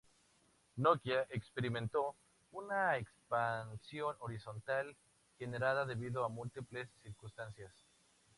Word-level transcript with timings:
Nokia 0.79 1.27
experimentó 1.29 2.15
una 2.53 2.97
expansión 2.97 4.15
horizontal 4.19 4.95
generada 5.37 5.85
debido 5.85 6.25
a 6.25 6.29
múltiples 6.29 6.89
circunstancias. 7.03 7.71